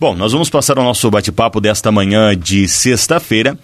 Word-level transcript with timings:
Bom, 0.00 0.12
nós 0.12 0.32
vamos 0.32 0.50
passar 0.50 0.76
o 0.76 0.82
nosso 0.82 1.08
bate-papo 1.08 1.60
desta 1.60 1.92
manhã 1.92 2.36
de 2.36 2.66
sexta-feira 2.66 3.56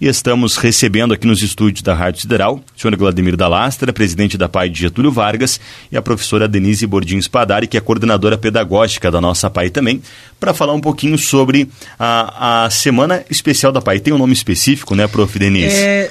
e 0.00 0.06
estamos 0.06 0.56
recebendo 0.56 1.12
aqui 1.12 1.26
nos 1.26 1.42
estúdios 1.42 1.82
da 1.82 1.92
Rádio 1.92 2.20
Sideral 2.20 2.56
o 2.56 2.80
senhor 2.80 2.96
Vladimir 2.96 3.36
Dalastra, 3.36 3.92
presidente 3.92 4.38
da 4.38 4.48
PAI 4.48 4.70
de 4.70 4.80
Getúlio 4.80 5.10
Vargas, 5.10 5.60
e 5.90 5.96
a 5.96 6.02
professora 6.02 6.46
Denise 6.46 6.86
Bordinho 6.86 7.20
Spadari, 7.20 7.66
que 7.66 7.76
é 7.76 7.80
coordenadora 7.80 8.38
pedagógica 8.38 9.10
da 9.10 9.20
nossa 9.20 9.50
PAI 9.50 9.70
também, 9.70 10.00
para 10.38 10.54
falar 10.54 10.72
um 10.72 10.80
pouquinho 10.80 11.18
sobre 11.18 11.68
a, 11.98 12.64
a 12.64 12.70
Semana 12.70 13.24
Especial 13.28 13.72
da 13.72 13.80
PAI. 13.80 13.98
Tem 13.98 14.12
um 14.12 14.18
nome 14.18 14.32
específico, 14.32 14.94
né, 14.94 15.08
prof. 15.08 15.36
Denise? 15.36 15.74
É 15.74 16.10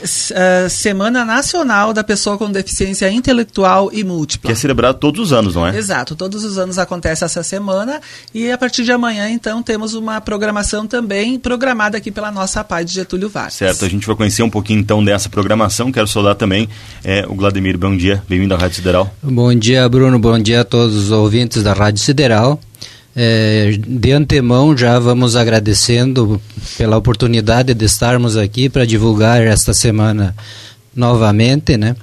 a 0.66 0.70
Semana 0.70 1.23
Nacional 1.23 1.94
da 1.94 2.04
Pessoa 2.04 2.38
com 2.38 2.52
Deficiência 2.52 3.09
Intelectual 3.09 3.90
e 3.94 4.04
Múltipla. 4.04 4.49
Que 4.49 4.52
é 4.52 4.55
celebrado 4.55 4.99
todos 4.99 5.27
os 5.27 5.34
anos, 5.34 5.55
não 5.55 5.66
é? 5.66 5.77
Exato, 5.77 6.16
todos 6.16 6.44
os 6.44 6.58
anos 6.58 6.77
acontece 6.77 7.23
essa 7.23 7.44
semana 7.44 8.02
e 8.34 8.52
a 8.52 8.58
partir 8.58 8.84
de 8.84 8.91
amanhã, 8.91 9.30
então, 9.30 9.63
temos 9.63 9.94
uma 9.94 10.20
programação 10.20 10.85
também 10.85 11.40
programada 11.40 11.98
aqui 11.98 12.12
pela 12.12 12.31
nossa 12.31 12.63
PAI 12.63 12.84
de 12.84 12.94
Getúlio 12.94 13.30
Vargas. 13.30 13.54
Certo 13.54 13.77
certo? 13.77 13.91
A 13.91 13.94
gente 13.94 14.08
vai 14.08 14.16
conhecer 14.16 14.44
um 14.44 14.49
pouquinho 14.49 14.80
então 14.80 15.04
dessa 15.04 15.30
programação. 15.30 15.91
Quero 15.91 16.08
saudar 16.08 16.36
também 16.36 16.67
é, 17.04 17.26
o 17.27 17.36
Vladimir. 17.36 17.77
Bom 17.77 17.95
dia, 17.95 18.23
bem-vindo 18.27 18.53
à 18.53 18.58
Rádio 18.58 18.77
Sideral. 18.77 19.13
Bom 19.22 19.53
dia, 19.53 19.88
Bruno. 19.88 20.20
Bom 20.20 20.38
dia 20.40 20.62
a 20.62 20.66
todos 20.66 20.95
os 20.95 21.12
ouvintes 21.12 21.63
da 21.63 21.73
Rádio 21.73 22.02
Sideral. 22.02 22.59
É, 23.16 23.72
de 23.88 24.12
antemão, 24.12 24.77
já 24.77 25.00
vamos 25.00 25.36
agradecendo 25.36 26.40
pela 26.77 26.98
oportunidade 26.98 27.73
de 27.73 27.86
estarmos 27.86 28.38
aqui 28.38 28.70
para 28.70 28.86
divulgar 28.86 29.41
esta 29.41 29.73
semana 29.73 30.36
novamente, 30.95 31.78
né? 31.78 31.95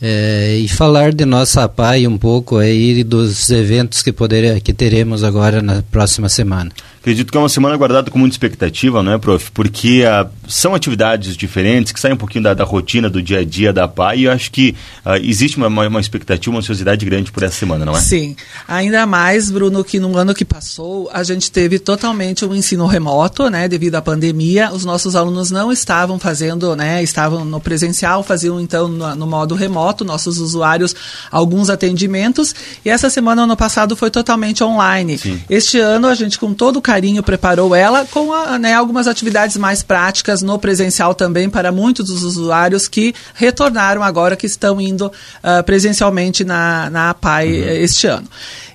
É, 0.00 0.56
e 0.56 0.68
falar 0.68 1.12
de 1.12 1.24
nossa 1.24 1.68
PAI 1.68 2.06
um 2.06 2.16
pouco 2.16 2.56
aí 2.56 3.02
dos 3.02 3.50
eventos 3.50 4.00
que, 4.00 4.12
poder, 4.12 4.60
que 4.60 4.72
teremos 4.72 5.24
agora 5.24 5.60
na 5.60 5.82
próxima 5.82 6.28
semana. 6.28 6.70
Acredito 7.00 7.30
que 7.30 7.36
é 7.36 7.40
uma 7.40 7.48
semana 7.48 7.76
guardada 7.76 8.10
com 8.10 8.18
muita 8.18 8.34
expectativa, 8.34 9.02
não 9.02 9.12
é, 9.12 9.18
prof? 9.18 9.50
Porque 9.52 10.04
ah, 10.06 10.26
são 10.46 10.74
atividades 10.74 11.36
diferentes, 11.36 11.92
que 11.92 12.00
saem 12.00 12.14
um 12.14 12.18
pouquinho 12.18 12.44
da, 12.44 12.54
da, 12.54 12.64
rotina, 12.64 13.08
do 13.08 13.22
dia 13.22 13.40
a 13.40 13.44
dia 13.44 13.72
da 13.72 13.86
PAI, 13.86 14.18
e 14.18 14.24
eu 14.24 14.32
acho 14.32 14.50
que 14.50 14.74
ah, 15.04 15.18
existe 15.18 15.56
uma, 15.56 15.68
uma, 15.68 16.00
expectativa, 16.00 16.50
uma 16.50 16.60
ansiosidade 16.60 17.04
grande 17.06 17.30
por 17.30 17.42
essa 17.42 17.54
semana, 17.54 17.84
não 17.84 17.96
é? 17.96 18.00
Sim. 18.00 18.36
Ainda 18.66 19.06
mais, 19.06 19.50
Bruno, 19.50 19.84
que 19.84 20.00
no 20.00 20.16
ano 20.16 20.34
que 20.34 20.44
passou, 20.44 21.08
a 21.12 21.22
gente 21.22 21.50
teve 21.50 21.78
totalmente 21.78 22.44
um 22.44 22.54
ensino 22.54 22.86
remoto, 22.86 23.48
né, 23.48 23.68
devido 23.68 23.94
à 23.94 24.02
pandemia. 24.02 24.72
Os 24.72 24.84
nossos 24.84 25.14
alunos 25.14 25.50
não 25.50 25.70
estavam 25.70 26.18
fazendo, 26.18 26.74
né, 26.74 27.02
estavam 27.02 27.44
no 27.44 27.60
presencial, 27.60 28.22
faziam 28.22 28.60
então 28.60 28.88
no, 28.88 29.14
no 29.14 29.26
modo 29.26 29.54
remoto, 29.54 30.04
nossos 30.04 30.38
usuários, 30.38 30.94
alguns 31.30 31.70
atendimentos. 31.70 32.54
E 32.84 32.90
essa 32.90 33.08
semana, 33.08 33.42
ano 33.42 33.56
passado, 33.56 33.94
foi 33.96 34.10
totalmente 34.10 34.64
online. 34.64 35.16
Sim. 35.18 35.40
Este 35.48 35.78
ano, 35.78 36.08
a 36.08 36.14
gente, 36.14 36.38
com 36.38 36.52
todo 36.52 36.78
o 36.78 36.82
carinho 36.88 37.22
preparou 37.22 37.74
ela 37.74 38.06
com 38.06 38.32
a, 38.32 38.58
né, 38.58 38.72
algumas 38.72 39.06
atividades 39.06 39.58
mais 39.58 39.82
práticas 39.82 40.40
no 40.40 40.58
presencial 40.58 41.14
também 41.14 41.50
para 41.50 41.70
muitos 41.70 42.06
dos 42.06 42.22
usuários 42.22 42.88
que 42.88 43.14
retornaram 43.34 44.02
agora, 44.02 44.34
que 44.34 44.46
estão 44.46 44.80
indo 44.80 45.06
uh, 45.06 45.62
presencialmente 45.64 46.44
na, 46.44 46.88
na 46.88 47.10
APAI 47.10 47.46
uhum. 47.46 47.68
este 47.68 48.06
ano. 48.06 48.26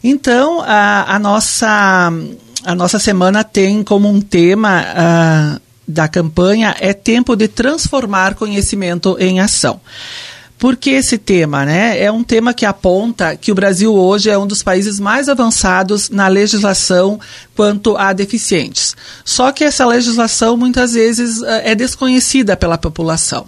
Então, 0.03 0.61
a, 0.61 1.15
a, 1.15 1.17
nossa, 1.17 2.13
a 2.63 2.75
nossa 2.75 2.99
semana 2.99 3.43
tem 3.43 3.81
como 3.81 4.07
um 4.07 4.21
tema 4.21 4.83
uh, 4.83 5.61
da 5.87 6.07
campanha 6.07 6.75
é 6.79 6.93
tempo 6.93 7.35
de 7.35 7.47
transformar 7.47 8.35
conhecimento 8.35 9.17
em 9.19 9.39
ação. 9.39 9.81
Por 10.63 10.77
que 10.77 10.91
esse 10.91 11.17
tema? 11.17 11.65
Né? 11.65 12.01
É 12.01 12.09
um 12.09 12.23
tema 12.23 12.53
que 12.53 12.65
aponta 12.65 13.35
que 13.35 13.51
o 13.51 13.55
Brasil 13.55 13.93
hoje 13.93 14.29
é 14.29 14.37
um 14.37 14.47
dos 14.47 14.63
países 14.63 14.97
mais 14.97 15.27
avançados 15.27 16.09
na 16.09 16.29
legislação 16.29 17.19
quanto 17.53 17.97
a 17.97 18.13
deficientes. 18.13 18.95
Só 19.25 19.51
que 19.51 19.65
essa 19.65 19.85
legislação 19.85 20.55
muitas 20.55 20.93
vezes 20.93 21.41
eh, 21.41 21.71
é 21.71 21.75
desconhecida 21.75 22.55
pela 22.55 22.77
população. 22.77 23.45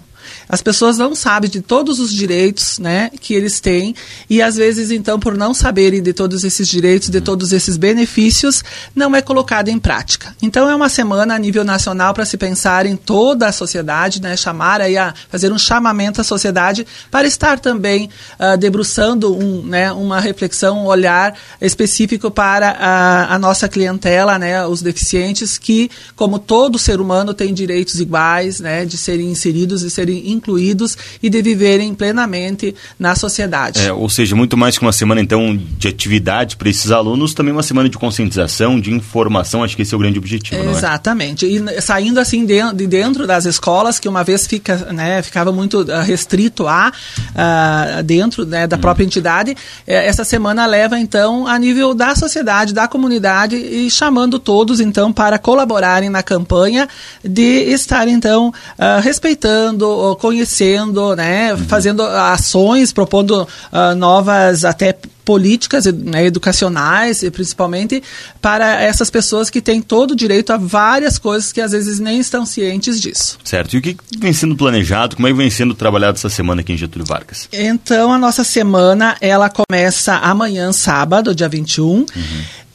As 0.48 0.62
pessoas 0.62 0.96
não 0.96 1.14
sabem 1.14 1.50
de 1.50 1.60
todos 1.60 1.98
os 1.98 2.12
direitos 2.12 2.78
né, 2.78 3.10
que 3.20 3.34
eles 3.34 3.60
têm 3.60 3.94
e 4.30 4.40
às 4.40 4.56
vezes, 4.56 4.90
então, 4.90 5.18
por 5.18 5.36
não 5.36 5.52
saberem 5.52 6.02
de 6.02 6.12
todos 6.12 6.44
esses 6.44 6.68
direitos, 6.68 7.08
de 7.08 7.20
todos 7.20 7.52
esses 7.52 7.76
benefícios, 7.76 8.62
não 8.94 9.14
é 9.14 9.20
colocado 9.20 9.68
em 9.68 9.78
prática. 9.78 10.34
Então, 10.40 10.70
é 10.70 10.74
uma 10.74 10.88
semana 10.88 11.34
a 11.34 11.38
nível 11.38 11.64
nacional 11.64 12.14
para 12.14 12.24
se 12.24 12.36
pensar 12.36 12.86
em 12.86 12.96
toda 12.96 13.48
a 13.48 13.52
sociedade, 13.52 14.22
né, 14.22 14.36
chamar 14.36 14.80
aí 14.80 14.96
a 14.96 15.12
fazer 15.28 15.52
um 15.52 15.58
chamamento 15.58 16.20
à 16.20 16.24
sociedade 16.24 16.86
para 17.10 17.26
estar 17.26 17.58
também 17.58 18.08
uh, 18.38 18.56
debruçando 18.56 19.36
um, 19.36 19.62
né, 19.62 19.90
uma 19.92 20.20
reflexão, 20.20 20.78
um 20.78 20.86
olhar 20.86 21.36
específico 21.60 22.30
para 22.30 22.70
a, 22.70 23.34
a 23.34 23.38
nossa 23.38 23.68
clientela, 23.68 24.38
né, 24.38 24.66
os 24.66 24.80
deficientes, 24.82 25.58
que, 25.58 25.90
como 26.14 26.38
todo 26.38 26.78
ser 26.78 27.00
humano, 27.00 27.34
tem 27.34 27.52
direitos 27.52 28.00
iguais, 28.00 28.60
né, 28.60 28.84
de 28.84 28.96
serem 28.96 29.30
inseridos 29.30 29.82
e 29.82 29.90
serem 29.90 30.35
incluídos 30.36 30.96
e 31.22 31.28
de 31.28 31.42
viverem 31.42 31.94
plenamente 31.94 32.74
na 32.98 33.14
sociedade. 33.14 33.80
É, 33.80 33.92
ou 33.92 34.08
seja, 34.08 34.36
muito 34.36 34.56
mais 34.56 34.78
que 34.78 34.84
uma 34.84 34.92
semana 34.92 35.20
então 35.20 35.58
de 35.78 35.88
atividade 35.88 36.56
para 36.56 36.68
esses 36.68 36.90
alunos, 36.90 37.34
também 37.34 37.52
uma 37.52 37.62
semana 37.62 37.88
de 37.88 37.98
conscientização, 37.98 38.80
de 38.80 38.92
informação, 38.92 39.64
acho 39.64 39.76
que 39.76 39.82
esse 39.82 39.94
é 39.94 39.96
o 39.96 40.00
grande 40.00 40.18
objetivo. 40.18 40.62
É? 40.62 40.70
Exatamente. 40.70 41.46
E 41.46 41.80
saindo 41.80 42.20
assim 42.20 42.44
de, 42.44 42.60
de, 42.74 42.86
dentro 42.86 43.26
das 43.26 43.44
escolas, 43.44 43.98
que 43.98 44.08
uma 44.08 44.22
vez 44.22 44.46
fica, 44.46 44.76
né, 44.92 45.22
ficava 45.22 45.52
muito 45.52 45.82
uh, 45.82 46.02
restrito 46.02 46.66
a 46.66 46.90
uh, 46.90 48.02
dentro 48.02 48.44
né, 48.44 48.66
da 48.66 48.76
hum. 48.76 48.80
própria 48.80 49.04
entidade, 49.04 49.52
uh, 49.52 49.56
essa 49.86 50.24
semana 50.24 50.66
leva 50.66 50.98
então 50.98 51.46
a 51.46 51.58
nível 51.58 51.94
da 51.94 52.14
sociedade, 52.14 52.72
da 52.72 52.86
comunidade 52.88 53.56
e 53.56 53.90
chamando 53.90 54.38
todos 54.38 54.80
então 54.80 55.12
para 55.12 55.38
colaborarem 55.38 56.10
na 56.10 56.22
campanha 56.22 56.88
de 57.24 57.42
estar 57.42 58.08
então 58.08 58.52
ah, 58.78 59.00
respeitando 59.00 60.16
conhecendo, 60.26 61.14
né, 61.14 61.54
uhum. 61.54 61.68
fazendo 61.68 62.02
ações, 62.02 62.92
propondo 62.92 63.42
uh, 63.42 63.94
novas 63.96 64.64
até 64.64 64.92
políticas 65.24 65.86
né, 65.86 66.26
educacionais, 66.26 67.24
principalmente 67.32 68.02
para 68.40 68.82
essas 68.82 69.08
pessoas 69.08 69.48
que 69.48 69.60
têm 69.60 69.80
todo 69.80 70.12
o 70.12 70.16
direito 70.16 70.52
a 70.52 70.56
várias 70.56 71.16
coisas 71.16 71.52
que 71.52 71.60
às 71.60 71.70
vezes 71.70 72.00
nem 72.00 72.18
estão 72.18 72.44
cientes 72.44 73.00
disso. 73.00 73.38
Certo. 73.44 73.74
E 73.74 73.78
o 73.78 73.82
que 73.82 73.96
vem 74.18 74.32
sendo 74.32 74.56
planejado? 74.56 75.14
Como 75.14 75.28
é 75.28 75.30
que 75.30 75.36
vem 75.36 75.50
sendo 75.50 75.74
trabalhado 75.74 76.16
essa 76.16 76.28
semana 76.28 76.60
aqui 76.60 76.72
em 76.72 76.76
Getúlio 76.76 77.06
Vargas? 77.06 77.48
Então, 77.52 78.12
a 78.12 78.18
nossa 78.18 78.42
semana, 78.42 79.16
ela 79.20 79.48
começa 79.48 80.14
amanhã, 80.14 80.72
sábado, 80.72 81.34
dia 81.34 81.48
21. 81.48 81.84
Uhum. 81.84 82.06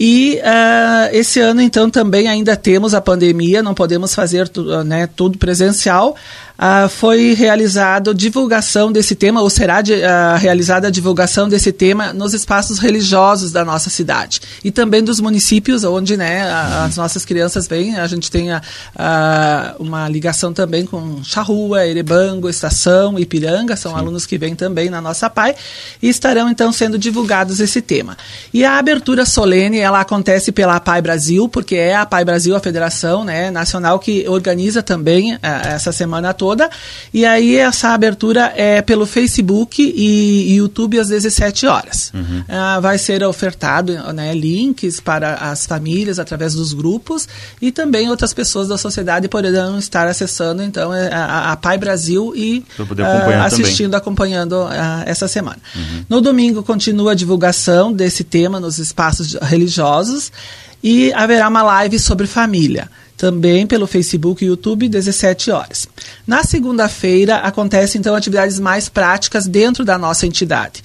E 0.04 0.40
uh, 0.40 1.16
esse 1.16 1.40
ano, 1.40 1.62
então, 1.62 1.90
também 1.90 2.28
ainda 2.28 2.58
temos 2.58 2.94
a 2.94 3.00
pandemia, 3.00 3.62
não 3.62 3.76
podemos 3.76 4.16
fazer 4.16 4.50
né, 4.84 5.08
tudo 5.08 5.38
presencial. 5.38 6.16
Uh, 6.62 6.88
foi 6.88 7.34
realizado 7.34 8.14
divulgação 8.14 8.92
desse 8.92 9.16
tema, 9.16 9.42
ou 9.42 9.50
será 9.50 9.82
de, 9.82 9.94
uh, 9.94 10.38
realizada 10.38 10.90
a 10.90 10.92
divulgação 10.92 11.50
desse 11.50 11.72
tema 11.72 12.14
nos 12.14 12.36
espaços 12.36 12.78
religiosos 12.78 13.52
da 13.52 13.66
nossa 13.66 13.90
cidade 13.90 14.40
e 14.64 14.70
também 14.70 15.04
dos 15.04 15.20
municípios 15.20 15.84
onde 15.84 16.16
né, 16.16 16.44
as 16.86 16.96
nossas 16.98 17.26
crianças 17.26 17.68
vêm. 17.68 17.96
A 17.96 18.06
gente 18.06 18.30
tem 18.30 18.52
a, 18.52 18.62
a, 18.96 19.76
uma 19.80 20.08
ligação 20.08 20.54
também 20.54 20.86
com 20.86 21.24
Charrua, 21.24 21.88
Erebango, 21.88 22.48
Estação, 22.48 23.18
Ipiranga, 23.18 23.76
são 23.76 23.94
Sim. 23.94 23.98
alunos 23.98 24.28
que 24.28 24.38
vêm 24.38 24.54
também 24.54 24.88
na 24.88 25.02
nossa 25.02 25.32
PAI 25.32 25.56
e 26.00 26.10
estarão 26.10 26.48
então 26.48 26.72
sendo 26.72 26.96
divulgados 26.96 27.60
esse 27.60 27.82
tema. 27.82 28.16
E 28.54 28.64
a 28.64 28.78
abertura 28.78 29.26
solene 29.26 29.80
ela 29.80 30.02
acontece 30.02 30.52
pela 30.52 30.80
PAI 30.80 31.02
Brasil, 31.02 31.50
porque 31.50 31.76
é 31.76 31.96
a 31.96 32.06
PAI 32.06 32.24
Brasil, 32.24 32.56
a 32.56 32.60
federação 32.60 33.24
né, 33.24 33.50
nacional 33.50 33.98
que 33.98 34.30
organiza 34.30 34.84
também 34.84 35.34
a, 35.34 35.38
eh, 35.42 35.74
essa 35.74 35.92
semana 35.92 36.36
toda. 36.36 36.51
E 37.14 37.26
aí 37.26 37.58
essa 37.58 37.90
abertura 37.90 38.54
é 38.56 38.82
pelo 38.82 39.06
Facebook 39.06 39.82
e 39.82 40.56
YouTube 40.56 41.00
às 41.00 41.10
17 41.10 41.68
horas. 41.68 42.12
Uhum. 42.14 42.42
Uh, 42.42 42.82
vai 42.82 42.98
ser 42.98 43.24
ofertado 43.24 43.94
né, 44.14 44.34
links 44.34 45.00
para 45.00 45.36
as 45.36 45.66
famílias 45.66 46.20
através 46.20 46.54
dos 46.54 46.74
grupos 46.74 47.28
e 47.62 47.72
também 47.72 48.10
outras 48.10 48.34
pessoas 48.34 48.68
da 48.68 48.78
sociedade 48.78 49.28
poderão 49.28 49.78
estar 49.78 50.08
acessando 50.08 50.64
então 50.64 50.94
é, 50.94 51.14
a, 51.14 51.52
a 51.52 51.58
Pai 51.58 51.78
Brasil 51.78 52.34
e 52.36 52.64
uh, 52.80 53.44
assistindo, 53.46 53.92
também. 53.92 53.98
acompanhando 53.98 54.54
uh, 54.54 54.70
essa 55.06 55.28
semana. 55.28 55.58
Uhum. 55.76 56.06
No 56.10 56.22
domingo 56.22 56.64
continua 56.64 57.12
a 57.12 57.16
divulgação 57.16 57.92
desse 57.94 58.24
tema 58.24 58.60
nos 58.60 58.78
espaços 58.78 59.34
religiosos 59.42 60.32
e 60.84 61.14
haverá 61.14 61.48
uma 61.48 61.62
live 61.62 62.00
sobre 62.00 62.28
família 62.28 62.90
também 63.22 63.68
pelo 63.68 63.86
Facebook 63.86 64.44
e 64.44 64.48
YouTube, 64.48 64.90
17 64.90 65.52
horas. 65.52 65.88
Na 66.26 66.44
segunda-feira 66.44 67.36
acontecem 67.36 68.00
então 68.00 68.16
atividades 68.16 68.60
mais 68.60 68.90
práticas 68.90 69.46
dentro 69.46 69.86
da 69.86 69.96
nossa 69.96 70.26
entidade. 70.26 70.82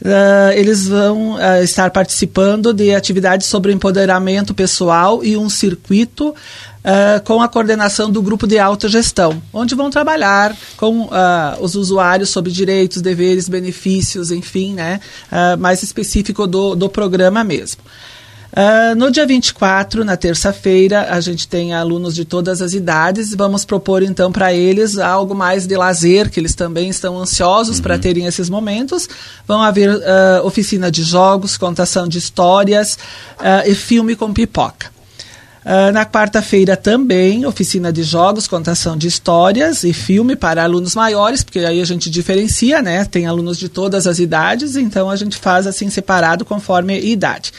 Uh, 0.00 0.52
eles 0.54 0.88
vão 0.88 1.34
uh, 1.34 1.62
estar 1.62 1.90
participando 1.90 2.72
de 2.72 2.94
atividades 2.94 3.48
sobre 3.48 3.70
empoderamento 3.70 4.54
pessoal 4.54 5.22
e 5.22 5.36
um 5.36 5.50
circuito 5.50 6.30
uh, 6.30 7.22
com 7.22 7.42
a 7.42 7.48
coordenação 7.48 8.10
do 8.10 8.22
grupo 8.22 8.46
de 8.46 8.58
autogestão, 8.58 9.42
onde 9.52 9.74
vão 9.74 9.90
trabalhar 9.90 10.56
com 10.78 11.10
os 11.60 11.74
usuários 11.74 12.30
sobre 12.30 12.50
direitos, 12.50 13.02
deveres, 13.02 13.46
benefícios, 13.46 14.30
enfim, 14.30 14.72
né, 14.72 15.00
mais 15.58 15.82
específico 15.82 16.46
do, 16.46 16.74
do 16.74 16.88
programa 16.88 17.44
mesmo. 17.44 17.82
Uh, 18.54 18.94
no 18.94 19.10
dia 19.10 19.26
24, 19.26 20.04
na 20.04 20.16
terça-feira, 20.16 21.08
a 21.10 21.20
gente 21.20 21.48
tem 21.48 21.74
alunos 21.74 22.14
de 22.14 22.24
todas 22.24 22.62
as 22.62 22.72
idades. 22.72 23.34
Vamos 23.34 23.64
propor 23.64 24.00
então 24.00 24.30
para 24.30 24.54
eles 24.54 24.96
algo 24.96 25.34
mais 25.34 25.66
de 25.66 25.76
lazer, 25.76 26.30
que 26.30 26.38
eles 26.38 26.54
também 26.54 26.88
estão 26.88 27.18
ansiosos 27.18 27.78
uhum. 27.78 27.82
para 27.82 27.98
terem 27.98 28.26
esses 28.26 28.48
momentos. 28.48 29.08
Vão 29.44 29.60
haver 29.60 29.90
uh, 29.90 30.46
oficina 30.46 30.88
de 30.88 31.02
jogos, 31.02 31.56
contação 31.56 32.06
de 32.06 32.18
histórias 32.18 32.96
uh, 33.40 33.68
e 33.68 33.74
filme 33.74 34.14
com 34.14 34.32
pipoca. 34.32 34.94
Uh, 35.64 35.90
na 35.92 36.06
quarta-feira 36.06 36.76
também, 36.76 37.44
oficina 37.46 37.92
de 37.92 38.04
jogos, 38.04 38.46
contação 38.46 38.96
de 38.96 39.08
histórias 39.08 39.82
e 39.82 39.92
filme 39.92 40.36
para 40.36 40.62
alunos 40.62 40.94
maiores, 40.94 41.42
porque 41.42 41.58
aí 41.58 41.80
a 41.80 41.84
gente 41.84 42.08
diferencia, 42.08 42.80
né? 42.80 43.04
Tem 43.04 43.26
alunos 43.26 43.58
de 43.58 43.68
todas 43.68 44.06
as 44.06 44.20
idades, 44.20 44.76
então 44.76 45.10
a 45.10 45.16
gente 45.16 45.36
faz 45.38 45.66
assim 45.66 45.90
separado 45.90 46.44
conforme 46.44 47.00
idade. 47.00 47.50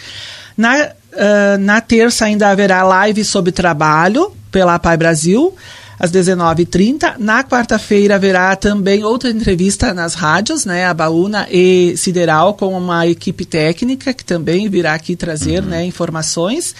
Na, 0.58 0.86
uh, 0.86 1.58
na 1.60 1.82
terça 1.82 2.26
ainda 2.26 2.50
haverá 2.50 2.84
live 2.84 3.24
sobre 3.24 3.52
trabalho 3.52 4.32
pela 4.52 4.80
Pai 4.80 4.98
Brasil 4.98 5.54
às 6.00 6.12
19h30. 6.12 7.16
Na 7.18 7.44
quarta-feira 7.44 8.16
haverá 8.16 8.56
também 8.56 9.04
outra 9.04 9.30
entrevista 9.30 9.94
nas 9.94 10.14
rádios, 10.14 10.66
né, 10.66 10.86
a 10.86 10.94
Baúna 10.94 11.48
e 11.50 11.96
Sideral, 11.98 12.54
com 12.54 12.78
uma 12.78 13.08
equipe 13.08 13.46
técnica 13.46 14.14
que 14.14 14.24
também 14.24 14.70
virá 14.70 14.94
aqui 14.94 15.16
trazer 15.16 15.64
uhum. 15.64 15.70
né, 15.70 15.86
informações 15.86 16.76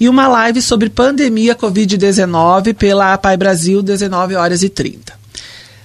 e 0.00 0.08
uma 0.08 0.26
live 0.26 0.62
sobre 0.62 0.88
pandemia 0.88 1.54
Covid-19 1.54 2.74
pela 2.74 3.18
Pai 3.18 3.36
Brasil, 3.36 3.82
19 3.82 4.34
horas 4.34 4.62
e 4.62 4.68
30. 4.68 5.19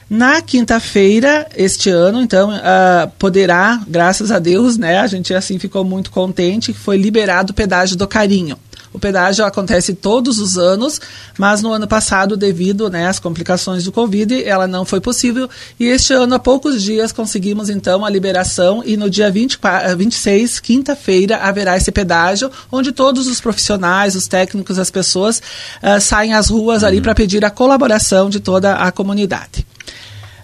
Na 0.10 0.40
quinta-feira, 0.40 1.48
este 1.56 1.90
ano, 1.90 2.22
então, 2.22 2.52
uh, 2.52 3.10
poderá, 3.18 3.82
graças 3.88 4.32
a 4.32 4.38
Deus, 4.38 4.78
né, 4.78 5.00
a 5.00 5.08
gente 5.08 5.34
assim 5.34 5.58
ficou 5.58 5.84
muito 5.84 6.12
contente, 6.12 6.72
que 6.72 6.80
foi 6.80 6.96
liberado 6.96 7.52
o 7.52 7.56
pedágio 7.56 7.98
do 7.98 8.08
Carinho. 8.08 8.56
O 8.94 9.00
pedágio 9.00 9.44
acontece 9.44 9.94
todos 9.94 10.40
os 10.40 10.58
anos, 10.58 11.02
mas 11.38 11.62
no 11.62 11.74
ano 11.74 11.86
passado, 11.86 12.38
devido 12.38 12.90
né, 12.90 13.08
às 13.08 13.20
complicações 13.20 13.84
do 13.84 13.92
Covid, 13.92 14.42
ela 14.46 14.68
não 14.68 14.86
foi 14.86 15.02
possível. 15.02 15.50
E 15.78 15.88
este 15.88 16.14
ano, 16.14 16.36
há 16.36 16.40
poucos 16.40 16.82
dias, 16.82 17.12
conseguimos 17.12 17.70
então 17.70 18.06
a 18.06 18.10
liberação 18.10 18.82
e 18.86 18.96
no 18.96 19.10
dia 19.10 19.30
24, 19.30 19.98
26, 19.98 20.60
quinta-feira, 20.62 21.40
haverá 21.40 21.76
esse 21.76 21.92
pedágio, 21.92 22.50
onde 22.72 22.94
todos 22.94 23.28
os 23.28 23.42
profissionais, 23.42 24.16
os 24.16 24.28
técnicos, 24.28 24.80
as 24.80 24.90
pessoas 24.90 25.42
uh, 25.84 26.00
saem 26.00 26.34
às 26.34 26.48
ruas 26.48 26.82
ali 26.82 26.98
uhum. 26.98 27.04
para 27.04 27.16
pedir 27.16 27.44
a 27.44 27.50
colaboração 27.50 28.30
de 28.30 28.40
toda 28.40 28.76
a 28.76 28.94
comunidade. 28.94 29.66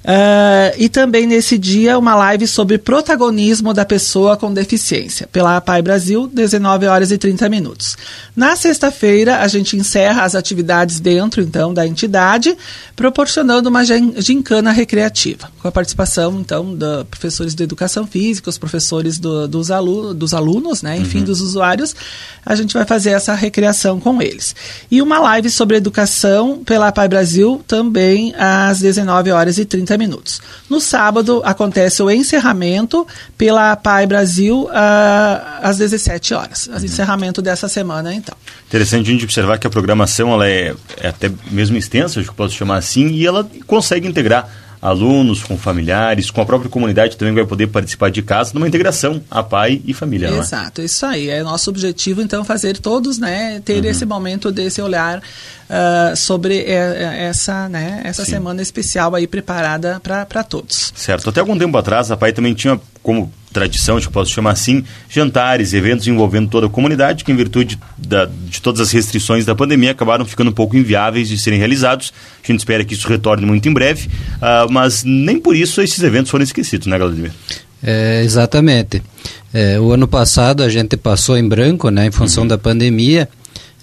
Uh, 0.01 0.73
e 0.77 0.89
também 0.89 1.27
nesse 1.27 1.59
dia 1.59 1.97
uma 1.97 2.15
live 2.15 2.47
sobre 2.47 2.79
protagonismo 2.79 3.71
da 3.71 3.85
pessoa 3.85 4.35
com 4.35 4.51
deficiência, 4.51 5.27
pela 5.31 5.57
APAI 5.57 5.81
Brasil, 5.83 6.27
19 6.27 6.87
horas 6.87 7.11
e 7.11 7.17
30 7.19 7.47
minutos. 7.49 7.95
Na 8.35 8.55
sexta-feira, 8.55 9.41
a 9.41 9.47
gente 9.47 9.77
encerra 9.77 10.23
as 10.23 10.33
atividades 10.33 10.99
dentro, 10.99 11.41
então, 11.41 11.71
da 11.71 11.85
entidade, 11.85 12.57
proporcionando 12.95 13.69
uma 13.69 13.83
gincana 13.85 14.71
recreativa, 14.71 15.51
com 15.61 15.67
a 15.67 15.71
participação, 15.71 16.39
então, 16.39 16.75
de 16.75 17.03
professores 17.05 17.53
de 17.53 17.63
educação 17.63 18.07
física, 18.07 18.49
os 18.49 18.57
professores 18.57 19.19
do, 19.19 19.47
dos, 19.47 19.69
alunos, 19.69 20.15
dos 20.15 20.33
alunos, 20.33 20.81
né, 20.81 20.97
enfim, 20.97 21.19
uhum. 21.19 21.25
dos 21.25 21.41
usuários, 21.41 21.95
a 22.43 22.55
gente 22.55 22.73
vai 22.73 22.85
fazer 22.85 23.11
essa 23.11 23.35
recreação 23.35 23.99
com 23.99 24.19
eles. 24.19 24.55
E 24.89 24.99
uma 24.99 25.19
live 25.19 25.49
sobre 25.51 25.77
educação 25.77 26.63
pela 26.65 26.87
APAI 26.87 27.07
Brasil, 27.07 27.61
também 27.67 28.33
às 28.35 28.79
19 28.79 29.29
horas 29.31 29.59
e 29.59 29.65
30 29.65 29.90
minutos. 29.97 30.41
No 30.69 30.79
sábado 30.79 31.41
acontece 31.45 32.01
o 32.01 32.09
encerramento 32.09 33.05
pela 33.37 33.75
PAI 33.75 34.05
Brasil 34.05 34.63
uh, 34.63 35.59
às 35.61 35.77
17 35.77 36.33
horas. 36.33 36.67
O 36.67 36.71
uhum. 36.71 36.77
encerramento 36.77 37.41
dessa 37.41 37.67
semana, 37.67 38.13
então. 38.13 38.35
Interessante 38.67 39.07
a 39.09 39.11
gente 39.11 39.23
observar 39.23 39.57
que 39.57 39.67
a 39.67 39.69
programação 39.69 40.31
ela 40.33 40.47
é, 40.47 40.75
é 40.97 41.07
até 41.07 41.31
mesmo 41.49 41.77
extensa, 41.77 42.19
acho 42.19 42.29
que 42.29 42.35
posso 42.35 42.55
chamar 42.55 42.77
assim, 42.77 43.07
e 43.07 43.25
ela 43.25 43.49
consegue 43.67 44.07
integrar 44.07 44.49
alunos, 44.81 45.43
com 45.43 45.57
familiares, 45.57 46.31
com 46.31 46.41
a 46.41 46.45
própria 46.45 46.69
comunidade 46.69 47.15
também 47.15 47.33
vai 47.33 47.45
poder 47.45 47.67
participar 47.67 48.09
de 48.09 48.21
casa 48.21 48.51
numa 48.53 48.67
integração 48.67 49.21
a 49.29 49.43
pai 49.43 49.81
e 49.85 49.93
família. 49.93 50.27
É? 50.27 50.37
Exato, 50.37 50.81
é? 50.81 50.85
isso 50.85 51.05
aí. 51.05 51.29
É 51.29 51.43
nosso 51.43 51.69
objetivo 51.69 52.21
então 52.21 52.43
fazer 52.43 52.77
todos, 52.77 53.19
né, 53.19 53.61
ter 53.63 53.83
uhum. 53.83 53.89
esse 53.89 54.05
momento 54.05 54.51
desse 54.51 54.81
olhar 54.81 55.19
uh, 55.19 56.15
sobre 56.15 56.63
essa, 56.65 57.69
né, 57.69 58.01
essa 58.03 58.25
semana 58.25 58.61
especial 58.61 59.13
aí 59.13 59.27
preparada 59.27 59.99
para 59.99 60.43
todos. 60.43 60.91
Certo. 60.95 61.29
Até 61.29 61.39
algum 61.39 61.57
tempo 61.57 61.77
atrás 61.77 62.09
a 62.09 62.17
pai 62.17 62.33
também 62.33 62.53
tinha 62.53 62.79
como 63.01 63.31
tradição, 63.51 63.97
acho 63.97 64.07
que 64.07 64.13
posso 64.13 64.31
chamar 64.31 64.51
assim, 64.51 64.83
jantares, 65.09 65.73
eventos 65.73 66.07
envolvendo 66.07 66.49
toda 66.49 66.67
a 66.67 66.69
comunidade, 66.69 67.23
que 67.23 67.31
em 67.31 67.35
virtude 67.35 67.77
da, 67.97 68.25
de 68.25 68.61
todas 68.61 68.79
as 68.79 68.91
restrições 68.91 69.45
da 69.45 69.53
pandemia 69.53 69.91
acabaram 69.91 70.25
ficando 70.25 70.49
um 70.49 70.53
pouco 70.53 70.75
inviáveis 70.77 71.27
de 71.27 71.37
serem 71.37 71.59
realizados. 71.59 72.13
A 72.43 72.47
gente 72.47 72.59
espera 72.59 72.83
que 72.83 72.93
isso 72.93 73.07
retorne 73.07 73.45
muito 73.45 73.67
em 73.67 73.73
breve, 73.73 74.07
uh, 74.07 74.71
mas 74.71 75.03
nem 75.03 75.39
por 75.39 75.55
isso 75.55 75.81
esses 75.81 76.01
eventos 76.01 76.31
foram 76.31 76.43
esquecidos, 76.43 76.87
né, 76.87 76.97
Galadimir? 76.97 77.31
É, 77.83 78.21
exatamente. 78.23 79.01
É, 79.53 79.79
o 79.79 79.91
ano 79.91 80.07
passado 80.07 80.63
a 80.63 80.69
gente 80.69 80.95
passou 80.95 81.37
em 81.37 81.47
branco, 81.47 81.89
né, 81.89 82.05
em 82.05 82.11
função 82.11 82.43
uhum. 82.43 82.47
da 82.47 82.57
pandemia, 82.57 83.27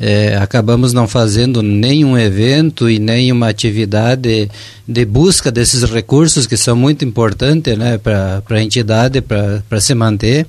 é, 0.00 0.37
acabamos 0.37 0.93
não 0.93 1.09
fazendo 1.09 1.62
nenhum 1.62 2.17
evento 2.17 2.89
e 2.89 2.99
nenhuma 2.99 3.49
atividade 3.49 4.49
de 4.87 5.05
busca 5.05 5.50
desses 5.50 5.83
recursos 5.83 6.47
que 6.47 6.56
são 6.56 6.77
muito 6.77 7.05
importantes 7.05 7.77
né, 7.77 7.99
para 7.99 8.43
a 8.49 8.62
entidade, 8.62 9.21
para 9.21 9.81
se 9.81 9.95
manter. 9.95 10.47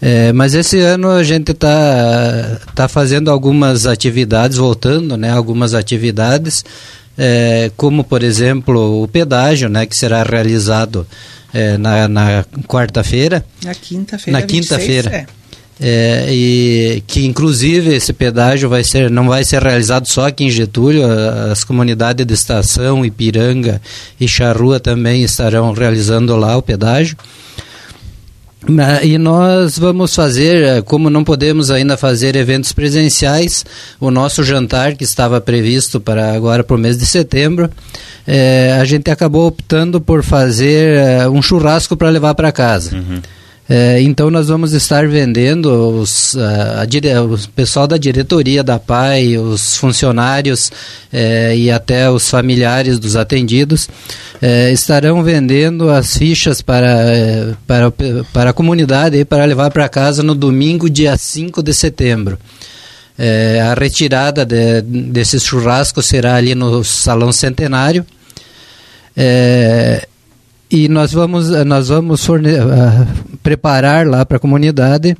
É, 0.00 0.32
mas 0.32 0.54
esse 0.54 0.78
ano 0.80 1.10
a 1.10 1.22
gente 1.22 1.52
está 1.52 2.58
tá 2.74 2.88
fazendo 2.88 3.30
algumas 3.30 3.86
atividades, 3.86 4.56
voltando, 4.56 5.14
né, 5.14 5.30
algumas 5.30 5.74
atividades, 5.74 6.64
é, 7.18 7.70
como 7.76 8.02
por 8.02 8.22
exemplo 8.22 9.02
o 9.02 9.06
pedágio, 9.06 9.68
né, 9.68 9.84
que 9.84 9.94
será 9.94 10.22
realizado 10.22 11.06
é, 11.52 11.76
na, 11.76 12.08
na 12.08 12.44
quarta-feira. 12.66 13.44
Na 13.62 13.74
quinta-feira. 13.74 14.40
Na 14.40 14.46
quinta-feira. 14.46 15.26
É. 15.80 16.26
É, 16.26 16.34
e 16.34 17.02
que 17.06 17.24
inclusive 17.24 17.94
esse 17.94 18.12
pedágio 18.12 18.68
vai 18.68 18.84
ser 18.84 19.10
não 19.10 19.28
vai 19.28 19.42
ser 19.44 19.62
realizado 19.62 20.06
só 20.06 20.26
aqui 20.26 20.44
em 20.44 20.50
Getúlio 20.50 21.02
as 21.50 21.64
comunidades 21.64 22.26
de 22.26 22.34
Estação 22.34 23.04
Ipiranga 23.04 23.80
e 24.20 24.28
Charrua 24.28 24.78
também 24.78 25.22
estarão 25.22 25.72
realizando 25.72 26.36
lá 26.36 26.56
o 26.56 26.62
pedágio 26.62 27.16
e 29.02 29.16
nós 29.16 29.78
vamos 29.78 30.14
fazer, 30.14 30.82
como 30.82 31.08
não 31.08 31.24
podemos 31.24 31.70
ainda 31.70 31.96
fazer 31.96 32.36
eventos 32.36 32.72
presenciais, 32.72 33.64
o 33.98 34.10
nosso 34.10 34.44
jantar 34.44 34.96
que 34.96 35.04
estava 35.04 35.40
previsto 35.40 35.98
para 35.98 36.34
agora 36.34 36.62
para 36.62 36.76
o 36.76 36.78
mês 36.78 36.98
de 36.98 37.06
setembro, 37.06 37.70
é, 38.26 38.76
a 38.78 38.84
gente 38.84 39.10
acabou 39.10 39.46
optando 39.46 39.98
por 39.98 40.22
fazer 40.22 40.98
é, 40.98 41.28
um 41.28 41.40
churrasco 41.40 41.96
para 41.96 42.10
levar 42.10 42.34
para 42.34 42.52
casa. 42.52 42.96
Uhum. 42.96 43.22
É, 43.72 44.02
então 44.02 44.32
nós 44.32 44.48
vamos 44.48 44.72
estar 44.72 45.06
vendendo 45.06 46.00
os, 46.00 46.36
a, 46.36 46.80
a 46.80 46.84
dire, 46.84 47.16
o 47.18 47.38
pessoal 47.54 47.86
da 47.86 47.96
diretoria 47.96 48.64
da 48.64 48.80
PAI, 48.80 49.38
os 49.38 49.76
funcionários 49.76 50.72
é, 51.12 51.56
e 51.56 51.70
até 51.70 52.10
os 52.10 52.28
familiares 52.28 52.98
dos 52.98 53.14
atendidos 53.14 53.88
é, 54.42 54.72
estarão 54.72 55.22
vendendo 55.22 55.88
as 55.88 56.16
fichas 56.16 56.60
para, 56.60 56.88
é, 56.88 57.54
para, 57.64 57.92
para 58.32 58.50
a 58.50 58.52
comunidade 58.52 59.16
e 59.16 59.24
para 59.24 59.44
levar 59.44 59.70
para 59.70 59.88
casa 59.88 60.20
no 60.20 60.34
domingo, 60.34 60.90
dia 60.90 61.16
5 61.16 61.62
de 61.62 61.72
setembro. 61.72 62.40
É, 63.16 63.60
a 63.60 63.74
retirada 63.74 64.44
de, 64.44 64.82
desse 64.82 65.38
churrasco 65.38 66.02
será 66.02 66.34
ali 66.34 66.56
no 66.56 66.82
Salão 66.82 67.30
Centenário. 67.30 68.04
É, 69.16 70.08
e 70.70 70.88
nós 70.88 71.12
vamos 71.12 71.48
nós 71.66 71.88
vamos 71.88 72.24
forne 72.24 72.50
uh, 72.52 73.06
preparar 73.42 74.06
lá 74.06 74.24
para 74.24 74.36
a 74.36 74.40
comunidade 74.40 75.16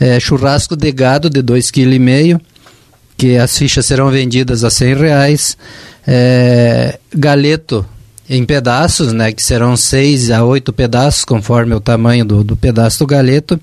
uh, 0.00 0.20
churrasco 0.20 0.76
de 0.76 0.92
gado 0.92 1.30
de 1.30 1.42
2,5 1.42 2.38
kg 2.38 2.44
que 3.16 3.36
as 3.36 3.56
fichas 3.56 3.86
serão 3.86 4.10
vendidas 4.10 4.64
a 4.64 4.70
100 4.70 4.94
reais 4.94 5.56
uh, 6.06 6.98
galeto 7.14 7.86
em 8.30 8.44
pedaços, 8.44 9.12
né, 9.12 9.32
que 9.32 9.42
serão 9.42 9.76
seis 9.76 10.30
a 10.30 10.44
oito 10.44 10.72
pedaços, 10.72 11.24
conforme 11.24 11.74
o 11.74 11.80
tamanho 11.80 12.24
do, 12.24 12.44
do 12.44 12.56
pedaço 12.56 13.00
do 13.00 13.06
galeto, 13.06 13.60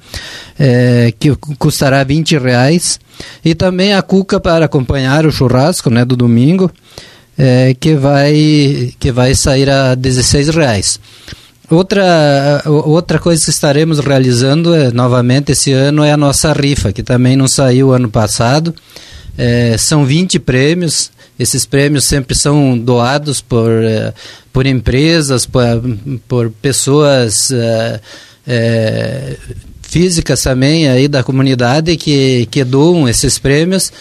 é, 0.59 1.13
que 1.17 1.33
custará 1.57 2.03
20 2.03 2.37
reais. 2.37 2.99
E 3.45 3.55
também 3.55 3.93
a 3.93 4.01
cuca 4.01 4.41
para 4.41 4.65
acompanhar 4.65 5.25
o 5.25 5.31
churrasco 5.31 5.89
né, 5.89 6.03
do 6.03 6.17
domingo, 6.17 6.69
é, 7.37 7.75
que, 7.79 7.95
vai, 7.95 8.93
que 8.99 9.11
vai 9.11 9.35
sair 9.35 9.69
a 9.69 9.93
16 9.95 10.49
reais. 10.49 10.99
Outra, 11.69 12.63
outra 12.65 13.19
coisa 13.19 13.43
que 13.43 13.49
estaremos 13.49 13.99
realizando 13.99 14.73
é, 14.73 14.89
novamente 14.89 15.51
esse 15.51 15.73
ano 15.73 16.03
é 16.03 16.13
a 16.13 16.17
nossa 16.17 16.53
rifa, 16.53 16.93
que 16.93 17.03
também 17.03 17.35
não 17.35 17.47
saiu 17.47 17.91
ano 17.91 18.09
passado. 18.09 18.73
É, 19.37 19.75
são 19.77 20.05
20 20.05 20.39
prêmios. 20.39 21.11
Esses 21.37 21.65
prêmios 21.65 22.05
sempre 22.05 22.35
são 22.35 22.77
doados 22.77 23.41
por, 23.41 23.69
é, 23.69 24.13
por 24.51 24.65
empresas, 24.65 25.45
por, 25.45 25.61
por 26.27 26.49
pessoas 26.49 27.51
é, 27.51 27.99
é 28.47 29.37
físicas 29.81 30.41
também 30.41 30.87
aí 30.89 31.07
da 31.07 31.23
comunidade 31.23 31.95
que, 31.95 32.45
que 32.51 32.63
doam 32.63 33.07
esses 33.07 33.39
prêmios 33.39 33.91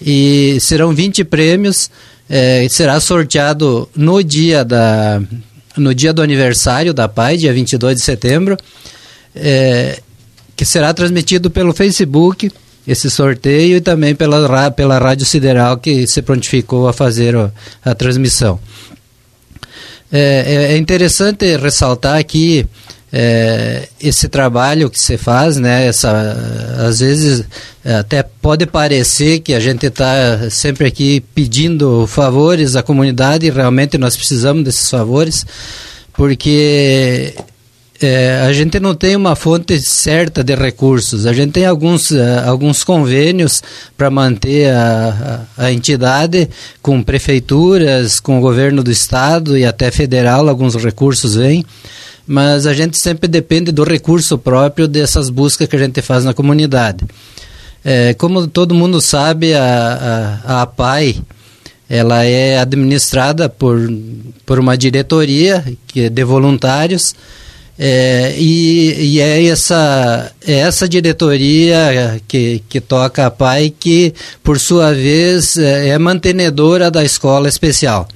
e 0.00 0.56
serão 0.60 0.94
20 0.94 1.24
prêmios 1.24 1.90
é, 2.34 2.66
será 2.70 2.98
sorteado 2.98 3.86
no 3.94 4.24
dia 4.24 4.64
da 4.64 5.20
no 5.76 5.94
dia 5.94 6.14
do 6.14 6.22
aniversário 6.22 6.94
da 6.94 7.06
PAI, 7.06 7.36
dia 7.36 7.52
22 7.52 7.96
de 7.96 8.02
setembro, 8.02 8.56
é, 9.34 10.00
que 10.56 10.64
será 10.64 10.94
transmitido 10.94 11.50
pelo 11.50 11.74
Facebook 11.74 12.50
esse 12.86 13.10
sorteio 13.10 13.76
e 13.76 13.80
também 13.80 14.14
pela, 14.14 14.70
pela 14.70 14.98
Rádio 14.98 15.24
Sideral 15.24 15.76
que 15.76 16.06
se 16.06 16.20
prontificou 16.22 16.88
a 16.88 16.92
fazer 16.92 17.36
a, 17.36 17.50
a 17.84 17.94
transmissão. 17.94 18.58
É, 20.10 20.70
é, 20.70 20.74
é 20.74 20.76
interessante 20.76 21.56
ressaltar 21.56 22.18
aqui 22.18 22.66
é, 23.12 23.88
esse 24.00 24.28
trabalho 24.28 24.88
que 24.88 24.98
você 24.98 25.18
faz, 25.18 25.58
né? 25.58 25.86
Essa, 25.86 26.36
às 26.78 27.00
vezes 27.00 27.44
até 27.84 28.22
pode 28.22 28.64
parecer 28.64 29.40
que 29.40 29.52
a 29.52 29.60
gente 29.60 29.86
está 29.86 30.48
sempre 30.50 30.86
aqui 30.86 31.20
pedindo 31.34 32.06
favores 32.06 32.74
à 32.74 32.82
comunidade 32.82 33.46
e 33.46 33.50
realmente 33.50 33.98
nós 33.98 34.16
precisamos 34.16 34.64
desses 34.64 34.88
favores, 34.88 35.44
porque 36.14 37.34
é, 38.02 38.40
a 38.46 38.52
gente 38.52 38.80
não 38.80 38.94
tem 38.94 39.14
uma 39.14 39.36
fonte 39.36 39.78
certa 39.80 40.42
de 40.42 40.54
recursos. 40.54 41.26
A 41.26 41.32
gente 41.32 41.52
tem 41.52 41.66
alguns, 41.66 42.10
uh, 42.10 42.18
alguns 42.46 42.82
convênios 42.82 43.62
para 43.96 44.10
manter 44.10 44.70
a, 44.70 45.46
a, 45.56 45.66
a, 45.66 45.72
entidade 45.72 46.48
com 46.80 47.02
prefeituras, 47.02 48.18
com 48.18 48.38
o 48.38 48.40
governo 48.40 48.82
do 48.82 48.90
estado 48.90 49.56
e 49.56 49.64
até 49.64 49.90
federal, 49.90 50.48
alguns 50.48 50.74
recursos 50.74 51.36
vêm. 51.36 51.64
Mas 52.26 52.66
a 52.66 52.74
gente 52.74 52.98
sempre 52.98 53.28
depende 53.28 53.72
do 53.72 53.84
recurso 53.84 54.38
próprio 54.38 54.86
dessas 54.86 55.28
buscas 55.28 55.66
que 55.66 55.76
a 55.76 55.78
gente 55.78 56.00
faz 56.02 56.24
na 56.24 56.32
comunidade. 56.32 57.04
É, 57.84 58.14
como 58.14 58.46
todo 58.46 58.74
mundo 58.74 59.00
sabe, 59.00 59.54
a, 59.54 60.40
a, 60.44 60.54
a 60.54 60.62
APAI 60.62 61.20
ela 61.88 62.24
é 62.24 62.58
administrada 62.58 63.48
por, 63.48 63.78
por 64.46 64.58
uma 64.58 64.78
diretoria 64.78 65.62
que 65.86 66.02
é 66.02 66.08
de 66.08 66.24
voluntários 66.24 67.14
é, 67.78 68.34
e, 68.38 69.14
e, 69.14 69.20
é 69.20 69.44
essa, 69.46 70.30
é 70.46 70.54
essa 70.60 70.88
diretoria 70.88 72.20
que, 72.28 72.62
que 72.68 72.80
toca 72.80 73.26
a 73.26 73.30
PAI 73.30 73.74
que, 73.78 74.14
por 74.42 74.60
sua 74.60 74.92
vez, 74.92 75.56
é, 75.56 75.88
é 75.88 75.98
mantenedora 75.98 76.90
da 76.90 77.02
escola 77.02 77.48
especial. 77.48 78.06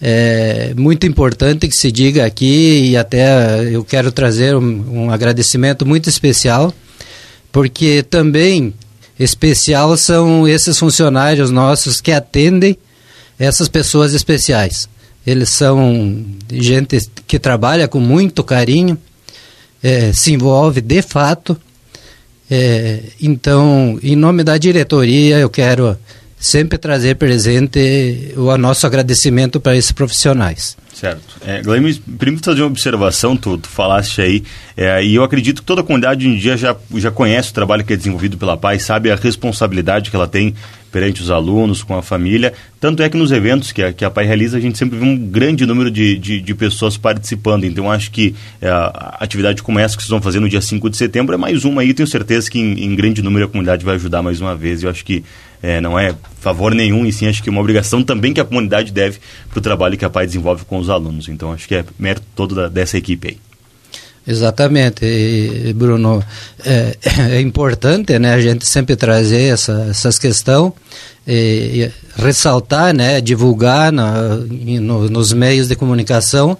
É 0.00 0.74
muito 0.76 1.06
importante 1.06 1.66
que 1.68 1.74
se 1.74 1.90
diga 1.90 2.26
aqui 2.26 2.90
e 2.90 2.96
até 2.96 3.64
eu 3.64 3.82
quero 3.82 4.12
trazer 4.12 4.54
um, 4.54 5.04
um 5.04 5.10
agradecimento 5.10 5.86
muito 5.86 6.08
especial, 6.08 6.72
porque 7.50 8.02
também 8.02 8.74
especial 9.18 9.96
são 9.96 10.46
esses 10.46 10.78
funcionários 10.78 11.50
nossos 11.50 12.00
que 12.00 12.12
atendem 12.12 12.76
essas 13.38 13.68
pessoas 13.68 14.12
especiais. 14.12 14.88
Eles 15.26 15.48
são 15.48 16.24
gente 16.52 17.00
que 17.26 17.38
trabalha 17.38 17.88
com 17.88 17.98
muito 17.98 18.44
carinho, 18.44 18.96
é, 19.82 20.12
se 20.12 20.32
envolve 20.32 20.80
de 20.80 21.02
fato. 21.02 21.56
É, 22.48 23.00
então, 23.20 23.98
em 24.02 24.14
nome 24.14 24.44
da 24.44 24.56
diretoria, 24.56 25.38
eu 25.38 25.50
quero 25.50 25.98
sempre 26.38 26.78
trazer 26.78 27.16
presente 27.16 28.34
o 28.36 28.56
nosso 28.56 28.86
agradecimento 28.86 29.58
para 29.58 29.76
esses 29.76 29.92
profissionais. 29.92 30.76
Certo. 30.92 31.20
É, 31.46 31.60
Gleime, 31.60 31.94
primeiro 31.94 32.42
fazer 32.42 32.62
uma 32.62 32.68
observação, 32.68 33.36
tu, 33.36 33.58
tu 33.58 33.68
falaste 33.68 34.22
aí, 34.22 34.42
é, 34.74 35.04
e 35.04 35.14
eu 35.14 35.22
acredito 35.22 35.60
que 35.60 35.66
toda 35.66 35.82
a 35.82 35.84
comunidade 35.84 36.26
em 36.26 36.36
dia 36.36 36.56
já, 36.56 36.74
já 36.94 37.10
conhece 37.10 37.50
o 37.50 37.54
trabalho 37.54 37.84
que 37.84 37.92
é 37.92 37.96
desenvolvido 37.96 38.38
pela 38.38 38.56
PAI, 38.56 38.78
sabe 38.78 39.10
a 39.10 39.14
responsabilidade 39.14 40.08
que 40.08 40.16
ela 40.16 40.26
tem 40.26 40.54
perante 40.90 41.20
os 41.20 41.30
alunos, 41.30 41.82
com 41.82 41.94
a 41.94 42.00
família. 42.00 42.54
Tanto 42.80 43.02
é 43.02 43.10
que 43.10 43.18
nos 43.18 43.30
eventos 43.30 43.72
que 43.72 43.82
a, 43.82 43.92
que 43.92 44.02
a 44.02 44.10
PAI 44.10 44.24
realiza, 44.24 44.56
a 44.56 44.60
gente 44.60 44.78
sempre 44.78 44.98
vê 44.98 45.04
um 45.04 45.14
grande 45.14 45.66
número 45.66 45.90
de, 45.90 46.16
de, 46.16 46.40
de 46.40 46.54
pessoas 46.54 46.96
participando. 46.96 47.64
Então, 47.64 47.92
acho 47.92 48.10
que 48.10 48.34
é, 48.62 48.68
a 48.70 49.18
atividade 49.20 49.62
como 49.62 49.78
essa 49.78 49.94
que 49.94 50.02
vocês 50.02 50.10
vão 50.10 50.22
fazer 50.22 50.40
no 50.40 50.48
dia 50.48 50.62
5 50.62 50.88
de 50.88 50.96
setembro 50.96 51.34
é 51.34 51.36
mais 51.36 51.66
uma 51.66 51.82
aí. 51.82 51.92
Tenho 51.92 52.06
certeza 52.06 52.50
que 52.50 52.58
em, 52.58 52.84
em 52.84 52.96
grande 52.96 53.20
número 53.20 53.44
a 53.44 53.48
comunidade 53.48 53.84
vai 53.84 53.96
ajudar 53.96 54.22
mais 54.22 54.40
uma 54.40 54.56
vez. 54.56 54.82
Eu 54.82 54.88
acho 54.88 55.04
que 55.04 55.22
é, 55.62 55.80
não 55.80 55.98
é 55.98 56.14
favor 56.40 56.74
nenhum, 56.74 57.04
e 57.04 57.12
sim 57.12 57.26
acho 57.26 57.42
que 57.42 57.48
é 57.48 57.52
uma 57.52 57.60
obrigação 57.60 58.02
também 58.02 58.32
que 58.32 58.40
a 58.40 58.44
comunidade 58.44 58.92
deve 58.92 59.18
para 59.50 59.58
o 59.58 59.62
trabalho 59.62 59.96
que 59.96 60.04
a 60.04 60.10
PAI 60.10 60.26
desenvolve 60.26 60.64
com 60.64 60.78
os 60.78 60.88
alunos. 60.88 61.28
Então, 61.28 61.52
acho 61.52 61.66
que 61.66 61.74
é 61.74 61.84
mérito 61.98 62.26
todo 62.34 62.54
da, 62.54 62.68
dessa 62.68 62.96
equipe 62.96 63.28
aí. 63.28 63.38
Exatamente, 64.26 65.72
Bruno. 65.74 66.22
É, 66.64 66.96
é, 67.36 67.40
importante 67.40 68.18
né, 68.18 68.34
a 68.34 68.40
gente 68.40 68.66
sempre 68.66 68.96
trazer 68.96 69.52
essa, 69.52 69.86
essas 69.90 70.18
questões, 70.18 70.72
e, 71.26 71.32
e 71.84 71.92
ressaltar, 72.22 72.94
né, 72.94 73.20
divulgar 73.20 73.92
na, 73.92 74.36
no, 74.36 75.08
nos 75.08 75.32
meios 75.32 75.68
de 75.68 75.76
comunicação, 75.76 76.56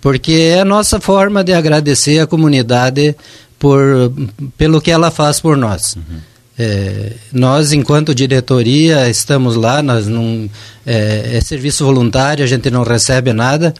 porque 0.00 0.32
é 0.32 0.60
a 0.60 0.64
nossa 0.64 1.00
forma 1.00 1.44
de 1.44 1.52
agradecer 1.52 2.18
a 2.18 2.26
comunidade 2.26 3.14
por, 3.58 4.12
pelo 4.56 4.80
que 4.80 4.90
ela 4.90 5.10
faz 5.10 5.40
por 5.40 5.56
nós. 5.56 5.96
Uhum. 5.96 6.29
É, 6.62 7.12
nós, 7.32 7.72
enquanto 7.72 8.14
diretoria, 8.14 9.08
estamos 9.08 9.56
lá, 9.56 9.82
nós 9.82 10.06
não, 10.06 10.50
é, 10.84 11.36
é 11.36 11.40
serviço 11.40 11.86
voluntário, 11.86 12.44
a 12.44 12.46
gente 12.46 12.70
não 12.70 12.82
recebe 12.82 13.32
nada 13.32 13.72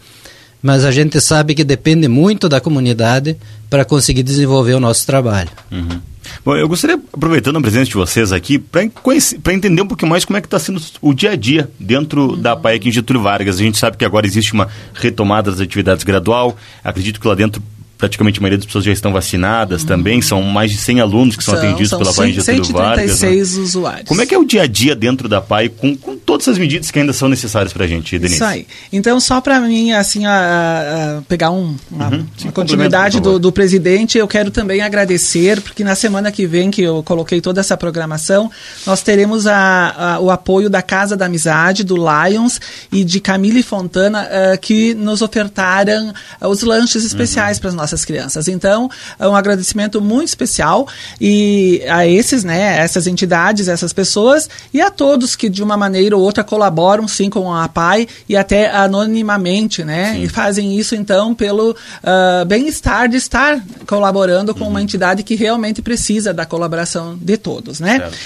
mas 0.63 0.85
a 0.85 0.91
gente 0.91 1.21
sabe 1.21 1.55
que 1.55 1.65
depende 1.65 2.07
muito 2.07 2.49
da 2.49 2.61
comunidade 2.61 3.37
para 3.69 3.85
conseguir 3.85 4.23
desenvolver 4.23 4.75
o 4.75 4.81
nosso 4.81 5.07
trabalho. 5.07 5.51
Uhum. 5.71 6.01
Bom, 6.45 6.55
eu 6.55 6.69
gostaria, 6.69 7.01
aproveitando 7.13 7.57
a 7.57 7.61
presença 7.61 7.87
de 7.87 7.95
vocês 7.95 8.31
aqui, 8.33 8.59
para 8.59 9.53
entender 9.53 9.83
um 9.83 9.87
pouquinho 9.87 10.11
mais 10.11 10.25
como 10.25 10.37
é 10.37 10.41
que 10.41 10.47
está 10.47 10.59
sendo 10.59 10.81
o 11.01 11.13
dia 11.13 11.33
a 11.33 11.37
dia 11.37 11.69
dentro 11.79 12.31
uhum. 12.31 12.41
da 12.41 12.55
PAE 12.55 12.77
aqui 12.77 12.89
em 12.89 12.93
Getúlio 12.93 13.23
Vargas. 13.23 13.57
A 13.57 13.63
gente 13.63 13.79
sabe 13.79 13.97
que 13.97 14.05
agora 14.05 14.27
existe 14.27 14.53
uma 14.53 14.69
retomada 14.95 15.51
das 15.51 15.61
atividades 15.61 16.05
gradual, 16.05 16.57
acredito 16.85 17.21
que 17.21 17.27
lá 17.27 17.35
dentro 17.35 17.63
praticamente 18.01 18.39
a 18.39 18.43
maioria 18.43 18.59
das 18.59 18.67
pessoas 18.67 18.85
já 18.85 18.93
estão 18.93 19.13
vacinadas 19.13 19.83
uhum. 19.83 19.89
também, 19.89 20.23
são 20.23 20.43
mais 20.43 20.71
de 20.71 20.79
100 20.79 21.01
alunos 21.01 21.37
que 21.37 21.45
são, 21.45 21.55
são 21.55 21.63
atendidos 21.63 21.91
são 21.91 21.99
pela 21.99 22.13
PAI 22.13 22.33
Getúlio 22.33 22.65
Vargas. 22.65 23.19
136 23.19 23.57
né? 23.57 23.63
usuários. 23.63 24.09
Como 24.09 24.23
é 24.23 24.27
que 24.27 24.35
é 24.35 24.39
o 24.39 24.45
dia 24.45 24.63
a 24.63 24.67
dia 24.67 24.97
dentro 24.97 25.29
da 25.29 25.41
PAI 25.41 25.69
com, 25.69 25.95
com 25.97 26.17
todas 26.31 26.47
as 26.47 26.59
medidas 26.59 26.93
que 26.93 26.99
ainda 27.01 27.13
são 27.13 27.29
necessárias 27.29 27.73
para 27.73 27.85
a 27.85 27.89
gente, 27.89 28.17
Denise? 28.17 28.37
Isso 28.37 28.45
aí. 28.45 28.65
Então, 28.93 29.19
só 29.19 29.41
para 29.41 29.59
mim, 29.59 29.91
assim, 29.91 30.27
a, 30.27 31.19
a 31.19 31.23
pegar 31.23 31.51
um, 31.51 31.77
uma, 31.91 32.09
uhum. 32.09 32.27
Uma 32.45 32.53
continuidade 32.53 33.19
do, 33.21 33.37
do, 33.37 33.51
presidente, 33.51 34.17
eu 34.17 34.29
quero 34.29 34.49
também 34.53 34.81
agradecer, 34.81 35.61
porque 35.61 35.83
na 35.83 35.97
semana 35.97 36.31
que 36.31 36.47
vem, 36.47 36.71
que 36.71 36.83
eu 36.83 37.03
coloquei 37.03 37.41
toda 37.41 37.61
essa 37.61 37.77
programação, 37.77 38.49
nós 38.87 39.03
teremos 39.03 39.49
a, 39.49 40.15
a, 40.15 40.21
o 40.21 40.31
apoio 40.31 40.71
da 40.71 40.81
Casa 40.81 41.17
da 41.17 41.27
Amizade, 41.27 41.83
do 41.83 41.97
Lions 41.97 42.61
e 42.93 43.03
de 43.03 43.19
Camille 43.19 43.65
Fontana, 43.65 44.23
uh, 44.23 44.61
que 44.61 44.95
nos 44.95 45.23
ofertaram 45.23 46.15
uh, 46.41 46.47
os 46.47 46.63
lanches 46.63 47.05
especiais 47.05 47.57
uhum. 47.57 47.63
para 47.63 47.71
as 47.71 47.75
nossas 47.75 48.05
crianças. 48.05 48.47
Então, 48.47 48.89
é 49.19 49.27
um 49.27 49.35
agradecimento 49.35 50.01
muito 50.01 50.29
especial 50.29 50.87
e 51.21 51.83
a 51.89 52.07
esses, 52.07 52.45
né, 52.45 52.79
essas 52.79 53.09
entidades, 53.09 53.67
essas 53.67 53.93
pessoas 53.93 54.49
e 54.73 54.81
a 54.81 54.93
todos 54.93 55.35
que 55.35 55.49
de 55.49 55.61
uma 55.61 55.77
maneira 55.77 56.20
ou 56.21 56.27
outra 56.27 56.45
colaboram 56.45 57.09
sim 57.09 57.29
com 57.29 57.53
a 57.53 57.69
PAI 57.69 58.07
e 58.29 58.37
até 58.37 58.71
anonimamente, 58.71 59.83
né, 59.83 60.13
sim. 60.13 60.23
e 60.23 60.29
fazem 60.29 60.79
isso 60.79 60.95
então 60.95 61.35
pelo 61.35 61.71
uh, 61.71 62.45
bem-estar 62.47 63.09
de 63.09 63.17
estar 63.17 63.61
colaborando 63.87 64.55
com 64.55 64.65
uhum. 64.65 64.71
uma 64.71 64.83
entidade 64.83 65.23
que 65.23 65.35
realmente 65.35 65.83
precisa 65.83 66.33
da 66.33 66.47
colaboração 66.47 67.19
de 67.21 67.37
todos, 67.37 67.81
né? 67.81 67.99
Certo. 67.99 68.19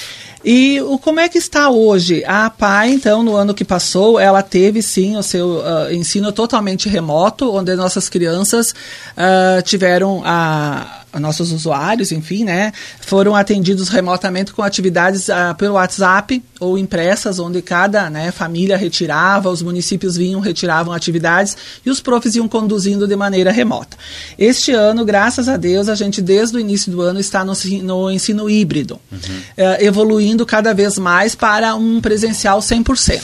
E 0.45 0.79
o, 0.83 0.99
como 0.99 1.21
é 1.21 1.29
que 1.29 1.39
está 1.39 1.71
hoje? 1.71 2.23
A 2.27 2.51
PAI, 2.51 2.91
então, 2.91 3.23
no 3.23 3.35
ano 3.35 3.55
que 3.55 3.65
passou, 3.65 4.21
ela 4.21 4.43
teve 4.43 4.83
sim 4.83 5.17
o 5.17 5.23
seu 5.23 5.61
uh, 5.61 5.91
ensino 5.91 6.31
totalmente 6.33 6.87
remoto, 6.87 7.51
onde 7.51 7.75
nossas 7.75 8.11
crianças 8.11 8.75
uh, 9.17 9.63
tiveram 9.63 10.23
a 10.23 11.04
nossos 11.21 11.53
usuários, 11.53 12.13
enfim, 12.13 12.45
né, 12.45 12.73
foram 13.01 13.35
atendidos 13.35 13.89
remotamente 13.89 14.53
com 14.53 14.63
atividades 14.63 15.29
uh, 15.29 15.55
pelo 15.57 15.75
WhatsApp 15.75 16.43
ou 16.61 16.79
impressas, 16.79 17.39
onde 17.39 17.61
cada 17.63 18.09
né, 18.11 18.31
família 18.31 18.77
retirava, 18.77 19.51
os 19.51 19.63
municípios 19.63 20.17
vinham, 20.17 20.41
retiravam 20.41 20.93
atividades 20.93 21.57
e 21.85 21.91
os 21.91 22.01
profs 22.01 22.35
iam 22.35 22.49
conduzindo 22.49 23.07
de 23.07 23.17
maneira 23.17 23.51
remota. 23.51 23.97
Este 24.39 24.73
ano, 24.73 25.05
graças 25.05 25.49
a 25.49 25.57
Deus, 25.57 25.89
a 25.89 25.95
gente 25.95 26.21
desde 26.21 26.57
o 26.57 26.61
início 26.61 26.91
do 26.91 27.01
ano 27.01 27.21
está 27.21 27.45
no, 27.45 27.53
no 27.83 28.11
ensino 28.11 28.49
híbrido, 28.49 29.01
uhum. 29.11 29.19
uh, 29.19 29.85
evoluindo 29.85 30.45
cada 30.47 30.73
vez 30.73 30.99
mais 30.99 31.35
para 31.35 31.75
um 31.75 32.01
presencial 32.01 32.61
100%. 32.61 33.21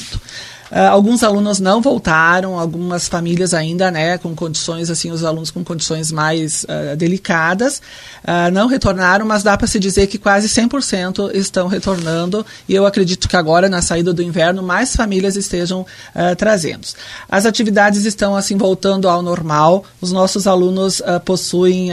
Uh, 0.71 0.89
alguns 0.91 1.25
alunos 1.25 1.59
não 1.59 1.83
voltaram, 1.83 2.59
algumas 2.59 3.09
famílias 3.09 3.53
ainda, 3.53 3.91
né, 3.91 4.19
com 4.19 4.35
condições, 4.37 4.89
assim, 4.89 5.11
os 5.11 5.25
alunos 5.25 5.51
com 5.51 5.65
condições 5.65 6.13
mais 6.13 6.65
uh, 6.65 6.97
delicadas, 6.97 7.83
uh, 8.23 8.51
não 8.53 8.69
retornaram, 8.69 9.27
mas 9.27 9.43
dá 9.43 9.57
para 9.57 9.67
se 9.67 9.81
dizer 9.81 10.07
que 10.07 10.17
quase 10.17 10.49
100% 10.49 11.35
estão 11.35 11.67
retornando 11.67 12.47
e 12.69 12.75
eu 12.75 12.87
acredito 12.87 13.29
que 13.29 13.37
agora, 13.37 13.69
na 13.69 13.83
saída 13.83 14.13
do 14.13 14.23
inverno, 14.23 14.63
mais 14.63 14.95
famílias 14.95 15.37
estejam 15.37 15.85
trazendo. 16.37 16.87
As 17.29 17.47
atividades 17.47 18.05
estão, 18.05 18.37
assim, 18.37 18.57
voltando 18.57 19.09
ao 19.09 19.23
normal, 19.23 19.85
os 20.01 20.13
nossos 20.13 20.47
alunos 20.47 21.03
possuem 21.25 21.91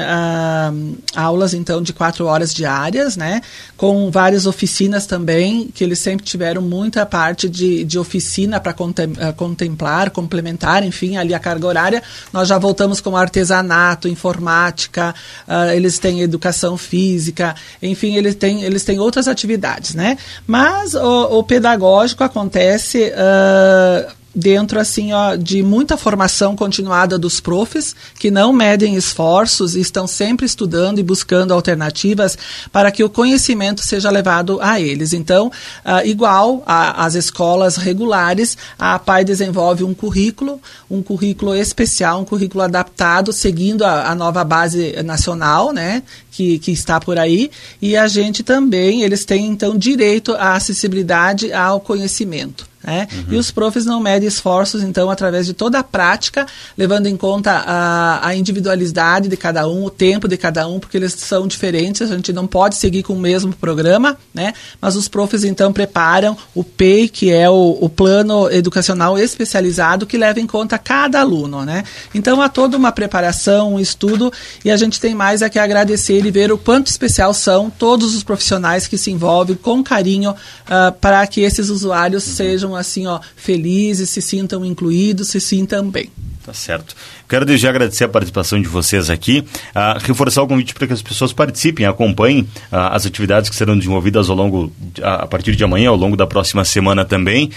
aulas, 1.15 1.53
então, 1.53 1.81
de 1.81 1.93
quatro 1.93 2.25
horas 2.25 2.53
diárias, 2.53 3.15
né, 3.15 3.41
com 3.75 4.09
várias 4.11 4.45
oficinas 4.45 5.05
também, 5.05 5.69
que 5.73 5.83
eles 5.83 5.99
sempre 5.99 6.25
tiveram 6.25 6.61
muita 6.61 7.05
parte 7.05 7.49
de, 7.49 7.83
de 7.83 7.97
oficina 7.97 8.59
para 8.73 9.29
uh, 9.29 9.33
contemplar, 9.35 10.09
complementar, 10.09 10.83
enfim, 10.83 11.17
ali 11.17 11.33
a 11.33 11.39
carga 11.39 11.67
horária. 11.67 12.03
Nós 12.33 12.47
já 12.47 12.57
voltamos 12.57 12.99
com 12.99 13.15
artesanato, 13.15 14.07
informática, 14.07 15.13
uh, 15.47 15.71
eles 15.71 15.99
têm 15.99 16.21
educação 16.21 16.77
física, 16.77 17.55
enfim, 17.81 18.15
eles 18.15 18.35
têm, 18.35 18.63
eles 18.63 18.83
têm 18.83 18.99
outras 18.99 19.27
atividades, 19.27 19.95
né? 19.95 20.17
Mas 20.45 20.93
o, 20.93 21.39
o 21.39 21.43
pedagógico 21.43 22.23
acontece 22.23 23.11
uh, 23.11 24.16
dentro 24.37 24.79
assim 24.79 25.11
ó, 25.13 25.35
de 25.35 25.63
muita 25.63 25.97
formação 25.97 26.55
continuada 26.55 27.17
dos 27.17 27.39
profs 27.39 27.95
que 28.19 28.29
não 28.29 28.53
medem 28.53 28.95
esforços 28.95 29.75
e 29.75 29.81
estão 29.81 30.05
sempre 30.05 30.45
estudando 30.45 30.99
e 30.99 31.03
buscando 31.03 31.53
alternativas 31.53 32.37
para 32.71 32.91
que 32.91 33.03
o 33.03 33.09
conhecimento 33.09 33.81
seja 33.83 34.11
levado 34.11 34.59
a 34.61 34.79
eles. 34.79 35.11
Então, 35.11 35.47
uh, 35.47 36.05
igual 36.05 36.61
às 36.67 37.15
escolas 37.15 37.77
regulares, 37.77 38.55
a 38.77 38.99
PAI 38.99 39.25
desenvolve 39.25 39.83
um 39.83 39.93
currículo, 39.93 40.61
um 40.89 41.01
currículo 41.01 41.55
especial, 41.55 42.21
um 42.21 42.25
currículo 42.25 42.63
adaptado, 42.63 43.33
seguindo 43.33 43.83
a, 43.83 44.11
a 44.11 44.13
nova 44.13 44.43
base 44.43 45.01
nacional, 45.03 45.73
né, 45.73 46.03
que, 46.31 46.59
que 46.59 46.71
está 46.71 46.99
por 46.99 47.17
aí, 47.17 47.49
e 47.81 47.97
a 47.97 48.07
gente 48.07 48.43
também, 48.43 49.01
eles 49.01 49.25
têm 49.25 49.47
então 49.47 49.75
direito 49.75 50.33
à 50.33 50.53
acessibilidade 50.53 51.51
ao 51.51 51.79
conhecimento. 51.79 52.67
Né? 52.87 53.05
Uhum. 53.11 53.33
E 53.33 53.35
os 53.35 53.51
profs 53.51 53.85
não 53.85 53.99
medem 53.99 54.25
esforços, 54.25 54.81
então, 54.81 55.11
através 55.11 55.45
de 55.45 55.51
toda 55.53 55.77
a 55.77 55.83
prática, 55.83 56.47
levando 56.77 57.07
em 57.07 57.17
conta 57.17 57.51
a, 57.51 58.29
a, 58.29 58.33
individualidade 58.33 59.27
de 59.27 59.35
cada 59.35 59.67
um, 59.67 59.83
o 59.83 59.89
tempo 59.89 60.25
de 60.25 60.37
cada 60.37 60.65
um, 60.69 60.79
porque 60.79 60.95
eles 60.95 61.11
são 61.11 61.45
diferentes, 61.47 62.09
a 62.09 62.15
gente 62.15 62.31
não 62.31 62.47
pode 62.47 62.77
seguir 62.77 63.03
com 63.03 63.11
o 63.11 63.19
mesmo 63.19 63.53
programa, 63.53 64.17
né? 64.33 64.53
mas 64.79 64.95
os 64.95 65.09
profs, 65.09 65.43
então, 65.43 65.73
preparam 65.73 66.37
o 66.55 66.63
PEI, 66.63 67.09
que 67.09 67.29
é 67.29 67.49
o, 67.49 67.77
o 67.81 67.89
plano 67.89 68.49
educacional 68.49 69.17
especializado, 69.19 70.07
que 70.07 70.17
leva 70.17 70.39
em 70.39 70.47
conta 70.47 70.77
cada 70.77 71.19
aluno. 71.19 71.65
Né? 71.65 71.83
Então, 72.15 72.41
há 72.41 72.47
toda 72.47 72.77
uma 72.77 72.93
preparação, 72.93 73.73
um 73.73 73.79
estudo, 73.81 74.31
e 74.63 74.71
a 74.71 74.77
gente 74.77 75.01
tem 75.01 75.13
mais 75.13 75.41
a 75.41 75.49
que 75.49 75.59
agradecer 75.59 76.25
e 76.25 76.31
ver 76.31 76.53
o 76.53 76.57
quanto 76.57 76.87
especial 76.87 77.33
são 77.33 77.69
todos 77.69 78.15
os 78.15 78.23
profissionais 78.23 78.87
que 78.87 78.97
se 78.97 79.11
envolvem 79.11 79.57
com 79.57 79.83
carinho 79.83 80.31
uh, 80.31 80.91
para 81.01 81.27
que 81.27 81.41
esses 81.41 81.67
usuários 81.67 82.25
uhum. 82.25 82.33
sejam 82.33 82.76
assim, 82.77 83.07
ó, 83.07 83.19
felizes, 83.35 84.09
se 84.09 84.21
sintam 84.21 84.65
incluídos, 84.65 85.29
se 85.29 85.41
sintam 85.41 85.89
bem. 85.89 86.09
Tá 86.45 86.53
certo. 86.53 86.95
Quero 87.27 87.45
desde 87.45 87.67
agradecer 87.67 88.05
a 88.05 88.07
participação 88.07 88.61
de 88.61 88.67
vocês 88.67 89.09
aqui, 89.09 89.45
uh, 89.75 89.99
reforçar 89.99 90.41
o 90.43 90.47
convite 90.47 90.73
para 90.73 90.87
que 90.87 90.93
as 90.93 91.01
pessoas 91.01 91.33
participem, 91.33 91.85
acompanhem 91.85 92.41
uh, 92.41 92.77
as 92.91 93.05
atividades 93.05 93.49
que 93.49 93.55
serão 93.55 93.77
desenvolvidas 93.77 94.29
ao 94.29 94.35
longo, 94.35 94.65
uh, 94.65 94.71
a 95.03 95.27
partir 95.27 95.55
de 95.55 95.63
amanhã, 95.63 95.89
ao 95.89 95.95
longo 95.95 96.15
da 96.15 96.25
próxima 96.25 96.63
semana 96.63 97.03
também. 97.03 97.51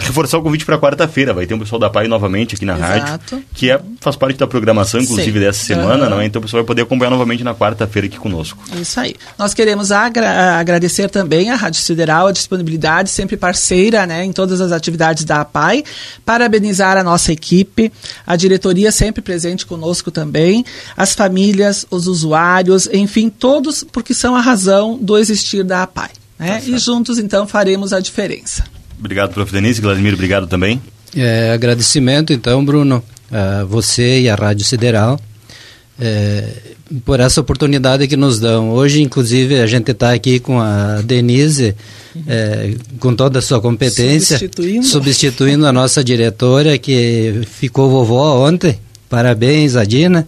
reforçar 0.00 0.38
o 0.38 0.42
convite 0.42 0.64
para 0.64 0.78
quarta-feira, 0.78 1.32
vai 1.32 1.46
ter 1.46 1.54
um 1.54 1.58
pessoal 1.58 1.78
da 1.78 1.88
PAI 1.88 2.08
novamente 2.08 2.54
aqui 2.54 2.64
na 2.64 2.76
Exato. 2.76 2.92
rádio, 2.92 3.44
que 3.54 3.70
é, 3.70 3.80
faz 4.00 4.16
parte 4.16 4.36
da 4.36 4.46
programação, 4.46 5.00
inclusive, 5.00 5.38
Sim. 5.38 5.44
dessa 5.44 5.64
semana, 5.64 6.04
uhum. 6.04 6.10
não 6.10 6.20
é? 6.20 6.26
Então 6.26 6.40
o 6.40 6.42
pessoal 6.42 6.62
vai 6.62 6.66
poder 6.66 6.82
acompanhar 6.82 7.10
novamente 7.10 7.42
na 7.42 7.54
quarta-feira 7.54 8.08
aqui 8.08 8.18
conosco. 8.18 8.62
Isso 8.74 9.00
aí. 9.00 9.14
Nós 9.38 9.54
queremos 9.54 9.90
agra 9.90 10.58
agradecer 10.58 11.08
também 11.08 11.50
à 11.50 11.54
Rádio 11.54 11.80
Sideral 11.80 12.26
a 12.26 12.32
disponibilidade, 12.32 13.08
sempre 13.08 13.36
parceira 13.36 14.06
né, 14.06 14.24
em 14.24 14.32
todas 14.32 14.60
as 14.60 14.72
atividades 14.72 15.24
da 15.24 15.40
APAI, 15.40 15.84
parabenizar 16.24 16.96
a 16.96 17.02
nossa 17.02 17.32
equipe, 17.32 17.90
a 18.26 18.36
diretoria 18.36 18.92
sempre 18.92 19.05
presente 19.12 19.66
conosco 19.66 20.10
também, 20.10 20.64
as 20.96 21.14
famílias, 21.14 21.86
os 21.90 22.06
usuários, 22.06 22.88
enfim, 22.92 23.28
todos, 23.28 23.84
porque 23.84 24.14
são 24.14 24.34
a 24.34 24.40
razão 24.40 24.98
do 25.00 25.16
existir 25.16 25.64
da 25.64 25.82
APAI. 25.82 26.10
Né? 26.38 26.60
Tá 26.60 26.68
e 26.68 26.78
juntos, 26.78 27.18
então, 27.18 27.46
faremos 27.46 27.92
a 27.92 28.00
diferença. 28.00 28.64
Obrigado, 28.98 29.32
prof. 29.32 29.52
Denise. 29.52 29.80
Vladimir, 29.80 30.14
obrigado 30.14 30.46
também. 30.46 30.80
É, 31.14 31.52
agradecimento, 31.52 32.32
então, 32.32 32.64
Bruno, 32.64 33.02
a 33.30 33.64
você 33.64 34.20
e 34.20 34.28
a 34.28 34.34
Rádio 34.34 34.64
Sideral. 34.64 35.18
É, 35.98 36.44
por 37.04 37.20
essa 37.20 37.40
oportunidade 37.40 38.06
que 38.06 38.16
nos 38.16 38.38
dão. 38.38 38.70
Hoje, 38.70 39.02
inclusive, 39.02 39.60
a 39.60 39.66
gente 39.66 39.90
está 39.90 40.12
aqui 40.12 40.38
com 40.38 40.60
a 40.60 41.00
Denise, 41.02 41.74
é, 42.26 42.74
com 43.00 43.14
toda 43.14 43.38
a 43.38 43.42
sua 43.42 43.60
competência, 43.60 44.38
substituindo. 44.38 44.86
substituindo 44.86 45.66
a 45.66 45.72
nossa 45.72 46.04
diretora, 46.04 46.78
que 46.78 47.40
ficou 47.50 47.90
vovó 47.90 48.46
ontem. 48.46 48.78
Parabéns, 49.08 49.76
Adina. 49.76 50.26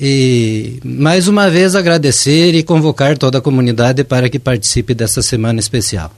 E 0.00 0.80
mais 0.82 1.28
uma 1.28 1.50
vez 1.50 1.76
agradecer 1.76 2.54
e 2.54 2.62
convocar 2.62 3.18
toda 3.18 3.38
a 3.38 3.42
comunidade 3.42 4.02
para 4.02 4.28
que 4.28 4.38
participe 4.38 4.94
dessa 4.94 5.20
semana 5.20 5.60
especial. 5.60 6.10